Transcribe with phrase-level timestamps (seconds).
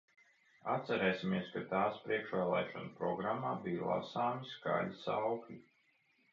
[0.75, 5.63] Atcerēsimies, ka tās priekšvēlēšanu programmā bija lasāmi skaļi saukļi.